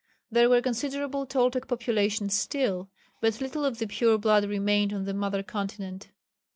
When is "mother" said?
5.13-5.43